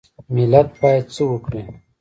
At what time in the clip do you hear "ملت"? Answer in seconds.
0.35-0.69